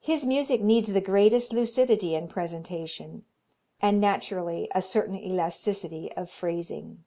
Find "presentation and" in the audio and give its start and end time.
2.26-4.00